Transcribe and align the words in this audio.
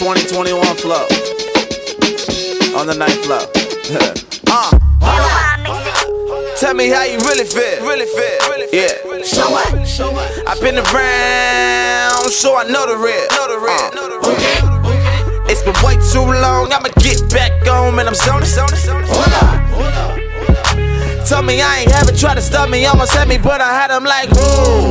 2021 0.00 0.64
flow. 0.76 1.04
On 2.74 2.86
the 2.86 2.94
night 2.96 3.20
flow. 3.20 3.44
uh. 4.50 4.70
Tell 6.56 6.72
me 6.72 6.88
how 6.88 7.04
you 7.04 7.18
really 7.18 7.44
feel. 7.44 7.84
Really 7.84 8.06
feel. 8.06 8.72
Yeah. 8.72 9.22
So 9.24 9.42
what? 9.50 10.48
I've 10.48 10.58
been 10.62 10.78
around, 10.78 12.30
so 12.30 12.56
I 12.56 12.64
know 12.64 12.86
the 12.86 12.96
real. 12.96 13.28
Know 13.36 13.48
the 13.52 13.60
real. 13.60 13.76
Uh. 13.76 14.32
Okay. 14.32 15.52
It's 15.52 15.62
been 15.64 15.76
way 15.84 15.96
too 16.10 16.24
long. 16.40 16.72
I'ma 16.72 16.88
get 17.00 17.28
back 17.28 17.68
on, 17.68 17.98
and 17.98 18.08
I'm 18.08 18.14
zoning. 18.14 18.48
Hold 19.04 19.28
up. 19.34 19.68
Hold 19.68 19.86
up. 19.92 20.19
Told 21.28 21.46
me 21.46 21.62
I 21.62 21.86
ain't 21.86 21.92
haven't 21.94 22.18
tried 22.18 22.36
to 22.36 22.42
stop 22.42 22.66
me, 22.68 22.84
almost 22.90 23.14
had 23.14 23.28
me, 23.28 23.38
but 23.38 23.60
I 23.60 23.70
had 23.70 23.94
them 23.94 24.02
like, 24.02 24.26
ooh. 24.34 24.90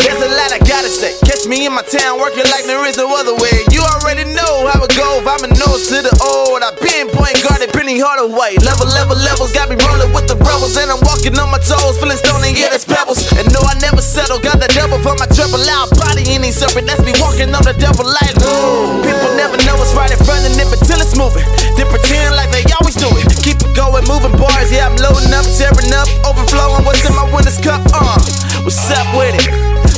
There's 0.00 0.22
a 0.24 0.30
lot 0.32 0.48
I 0.48 0.58
gotta 0.64 0.88
say. 0.88 1.12
Catch 1.26 1.44
me 1.44 1.66
in 1.66 1.76
my 1.76 1.84
town 1.84 2.16
working 2.16 2.48
like 2.48 2.64
there 2.64 2.80
is 2.88 2.96
no 2.96 3.12
other 3.12 3.36
way. 3.36 3.60
You 3.68 3.84
already 3.84 4.24
know 4.24 4.64
how 4.72 4.80
it 4.80 4.92
go. 4.96 5.20
If 5.20 5.28
I'm 5.28 5.44
a 5.44 5.52
nose 5.52 5.92
to 5.92 6.00
the 6.00 6.14
old, 6.24 6.64
I 6.64 6.72
been 6.80 7.12
point 7.12 7.36
guarded, 7.44 7.76
Penny 7.76 8.00
Hardaway. 8.00 8.56
Level, 8.64 8.88
level, 8.88 9.20
levels, 9.20 9.52
got 9.52 9.68
me 9.68 9.76
rolling 9.76 10.16
with 10.16 10.32
the 10.32 10.40
rebels, 10.40 10.80
and 10.80 10.88
I'm 10.88 11.02
walking 11.04 11.36
on 11.36 11.52
my 11.52 11.60
toes, 11.60 12.00
feeling 12.00 12.16
stony, 12.16 12.56
yeah, 12.56 12.72
that's 12.72 12.88
pebbles. 12.88 13.20
And 13.36 13.44
no, 13.52 13.60
I 13.60 13.76
never 13.84 14.00
settle, 14.00 14.40
got 14.40 14.56
the 14.56 14.72
devil 14.72 14.96
for 15.04 15.12
my 15.20 15.28
triple 15.28 15.60
out 15.68 15.92
body, 15.92 16.24
and 16.24 16.46
any 16.46 16.56
serpent 16.56 16.88
that's 16.88 17.04
me 17.04 17.12
walking 17.20 17.52
on 17.52 17.68
the 17.68 17.76
devil 17.76 18.06
like, 18.06 18.32
up 25.92 26.06
up, 26.06 26.36
overflowing 26.36 26.84
what's 26.84 27.04
in 27.04 27.14
my 27.14 27.24
winner's 27.34 27.58
cup. 27.58 27.82
Uh, 27.92 28.18
what's 28.62 28.90
up 28.90 29.06
with 29.16 29.34
it? 29.34 29.48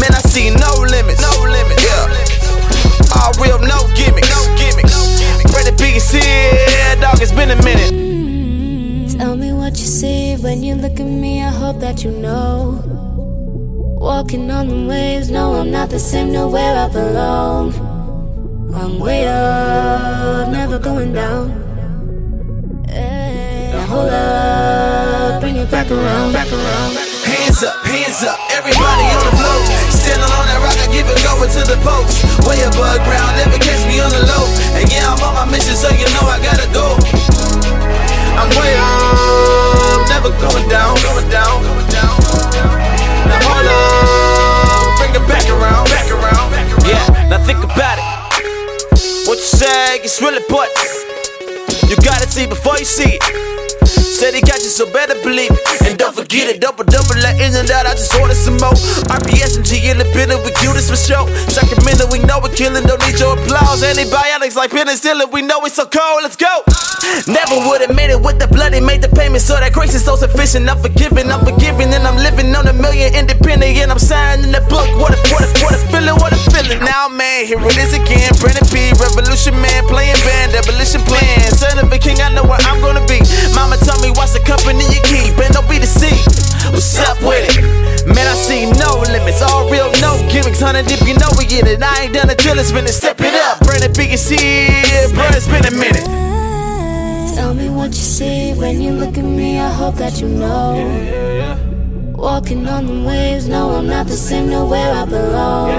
Man, 0.00 0.12
I 0.12 0.22
see 0.24 0.50
no 0.50 0.70
limits, 0.88 1.20
no 1.20 1.32
limits. 1.44 1.82
Yeah, 1.84 2.08
all 3.16 3.32
real, 3.40 3.58
no 3.60 3.86
gimmicks, 3.94 4.30
no 4.30 4.40
gimmicks. 4.56 4.96
Pray 5.52 5.64
the 5.64 5.74
biggest 5.76 6.12
here, 6.12 6.96
dog. 7.00 7.20
It's 7.20 7.32
been 7.32 7.50
a 7.50 7.60
minute. 7.62 7.92
Mm, 7.92 9.18
tell 9.18 9.36
me 9.36 9.52
what 9.52 9.78
you 9.78 9.86
see 9.86 10.36
when 10.36 10.62
you 10.62 10.74
look 10.74 10.98
at 11.00 11.06
me. 11.06 11.42
I 11.42 11.50
hope 11.50 11.80
that 11.80 12.04
you 12.04 12.10
know. 12.10 12.82
Walking 14.00 14.50
on 14.50 14.68
the 14.68 14.86
waves, 14.86 15.30
no, 15.30 15.54
I'm 15.54 15.70
not 15.70 15.90
the 15.90 15.98
same, 15.98 16.32
nowhere 16.32 16.74
I 16.74 16.88
belong. 16.88 17.74
I'm 18.74 18.98
way 18.98 19.28
up, 19.28 20.48
never 20.50 20.78
going 20.78 21.12
down. 21.12 21.69
Back 25.90 25.98
around, 25.98 26.32
back 26.32 26.52
around. 26.52 26.94
Hands 27.26 27.62
up, 27.66 27.74
hands 27.82 28.22
up, 28.22 28.38
everybody 28.54 29.06
on 29.10 29.26
the 29.26 29.34
floor. 29.34 29.58
Standing 29.90 30.30
on 30.30 30.46
that 30.46 30.62
rock, 30.62 30.78
I 30.78 30.86
give 30.94 31.06
it 31.10 31.18
over 31.26 31.50
to 31.50 31.62
the 31.66 31.78
post. 31.82 32.22
Way 32.46 32.62
above 32.62 33.02
ground, 33.02 33.34
never 33.42 33.58
catch 33.58 33.82
me 33.90 33.98
on 33.98 34.10
the 34.14 34.22
low. 34.22 34.46
And 34.78 34.86
yeah, 34.86 35.10
I'm 35.10 35.18
on 35.18 35.34
my 35.34 35.46
mission, 35.50 35.74
so 35.74 35.90
you 35.90 36.06
know 36.14 36.30
I 36.30 36.38
gotta 36.38 36.70
go. 36.70 36.94
I'm 38.38 38.46
way 38.54 38.78
up, 38.78 40.06
never 40.14 40.30
going 40.38 40.66
down, 40.70 40.94
going 41.02 41.26
down, 41.26 41.58
going 41.58 41.90
down. 41.90 42.14
Now 43.26 43.50
hold 43.50 43.66
up, 43.66 44.94
bring 45.02 45.10
it 45.10 45.26
back 45.26 45.46
around, 45.50 45.90
back 45.90 46.06
around. 46.06 46.54
back 46.54 46.70
around. 46.70 46.86
Yeah, 46.86 47.02
now 47.26 47.42
think 47.42 47.66
about 47.66 47.98
it. 47.98 48.06
What 49.26 49.42
you 49.42 49.50
say, 49.58 49.98
it's 50.06 50.22
really 50.22 50.38
important. 50.38 50.78
You 51.90 51.98
gotta 51.98 52.30
see 52.30 52.46
before 52.46 52.78
you 52.78 52.86
see 52.86 53.18
it. 53.18 53.69
Said 54.20 54.36
he 54.36 54.44
got 54.44 54.60
you, 54.60 54.68
so 54.68 54.84
better 54.92 55.16
believe 55.24 55.48
it. 55.48 55.88
And 55.88 55.96
don't 55.96 56.12
forget 56.12 56.52
it, 56.52 56.60
double 56.60 56.84
double 56.84 57.16
that 57.24 57.40
in 57.40 57.56
and 57.56 57.64
out. 57.72 57.88
I 57.88 57.96
just 57.96 58.12
ordered 58.20 58.36
some 58.36 58.60
more. 58.60 58.76
RPS 59.08 59.56
and 59.56 59.64
G 59.64 59.80
independent, 59.80 60.44
we 60.44 60.52
do 60.60 60.76
this 60.76 60.92
for 60.92 61.00
show. 61.00 61.24
Sacramento, 61.48 62.04
we 62.12 62.20
know 62.28 62.36
we're 62.36 62.52
killing, 62.52 62.84
don't 62.84 63.00
need 63.08 63.16
your 63.16 63.32
applause. 63.32 63.80
Antibiotics 63.80 64.60
like 64.60 64.76
penicillin, 64.76 65.32
we 65.32 65.40
know 65.40 65.64
it's 65.64 65.80
so 65.80 65.88
cold. 65.88 66.20
Let's 66.20 66.36
go. 66.36 66.52
Never 67.32 67.64
would 67.64 67.80
have 67.80 67.96
made 67.96 68.12
it 68.12 68.20
with 68.20 68.36
the 68.36 68.44
blood, 68.44 68.76
he 68.76 68.84
made 68.84 69.00
the 69.00 69.08
payment. 69.08 69.40
So 69.40 69.56
that 69.56 69.72
grace 69.72 69.96
is 69.96 70.04
so 70.04 70.20
sufficient. 70.20 70.68
I'm 70.68 70.76
forgiving, 70.84 71.32
I'm 71.32 71.40
forgiving, 71.40 71.88
and 71.88 72.04
I'm 72.04 72.20
living 72.20 72.52
on 72.52 72.68
a 72.68 72.76
million 72.76 73.16
independent. 73.16 73.72
And 73.80 73.88
I'm 73.88 73.98
signing 73.98 74.52
the 74.52 74.60
book. 74.68 74.84
What 75.00 75.16
a, 75.16 75.20
what 75.32 75.40
a, 75.40 75.48
what 75.64 75.72
a 75.72 75.80
feeling, 75.88 76.16
what 76.20 76.36
a 76.36 76.40
feeling. 76.52 76.80
Now, 76.84 77.08
man, 77.08 77.48
here 77.48 77.56
it 77.56 77.76
is 77.80 77.96
again. 77.96 78.36
Brandon 78.36 78.68
P, 78.68 78.92
Revolution 79.00 79.56
Man, 79.56 79.80
playing 79.88 80.20
band, 80.28 80.39
Hundred 90.60 90.90
if 90.92 91.00
you 91.08 91.14
know 91.14 91.30
we 91.38 91.46
get 91.46 91.66
it. 91.66 91.82
I 91.82 92.04
ain't 92.04 92.12
done 92.12 92.28
it 92.28 92.38
till 92.38 92.58
it's 92.58 92.70
finished. 92.70 92.98
Step 92.98 93.18
it 93.20 93.34
up, 93.34 93.60
Brandon 93.60 93.92
Big 93.96 94.12
is 94.12 94.28
here, 94.28 95.08
bro. 95.14 95.24
It's 95.32 95.48
been 95.48 95.64
a 95.64 95.70
minute. 95.70 96.04
Tell 97.34 97.54
me 97.54 97.70
what 97.70 97.88
you 97.88 98.04
see 98.18 98.52
when 98.52 98.80
you 98.82 98.92
look 98.92 99.16
at 99.16 99.24
me. 99.24 99.58
I 99.58 99.70
hope 99.70 99.94
that 99.96 100.20
you 100.20 100.28
know. 100.28 100.76
Walking 102.14 102.68
on 102.68 102.86
the 102.86 103.08
waves, 103.08 103.48
no, 103.48 103.70
I'm 103.70 103.86
not 103.86 104.06
the 104.06 104.16
same, 104.16 104.50
nowhere 104.50 104.92
I 104.92 105.06
belong. 105.06 105.70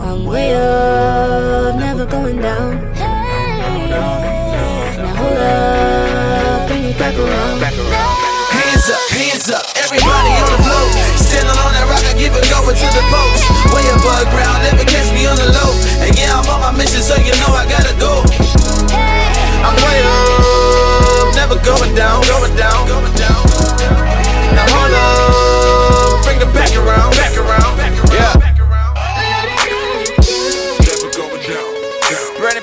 I'm 0.00 0.26
way 0.26 0.52
up, 0.56 1.76
never 1.76 2.06
going 2.06 2.40
down. 2.42 2.76
Hey, 2.96 3.88
now 3.88 5.14
hold 5.14 5.38
up, 5.38 6.68
bring 6.68 6.84
it 6.86 6.98
back 6.98 7.14
around. 7.14 7.62
Hands 7.62 8.90
up, 8.90 9.10
hands 9.10 9.48
up, 9.48 9.64
everybody 9.76 10.19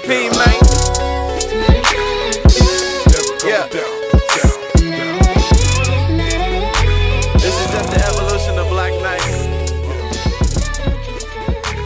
P, 0.07 0.13
man. 0.13 0.40
Yeah. 3.44 3.68
This 7.34 7.56
is 7.59 7.68
just 7.73 7.91
the 7.91 8.00
evolution 8.07 8.57
of 8.57 8.69
Black 8.69 8.94
Knight. 9.03 9.28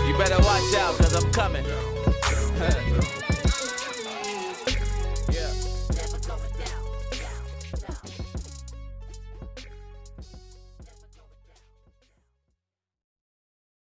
You 0.08 0.16
better 0.20 0.38
watch 0.44 0.76
out, 0.76 0.98
cause 0.98 1.16
I'm 1.16 1.32
coming. 1.32 1.81